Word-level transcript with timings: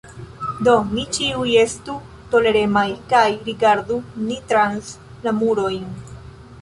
Do 0.67 0.71
ni 0.93 1.03
ĉiuj 1.17 1.51
estu 1.63 1.97
toleremaj 2.35 2.85
kaj 3.13 3.23
rigardu 3.51 4.01
ni 4.25 4.41
trans 4.53 4.91
la 5.29 5.35
murojn! 5.43 5.89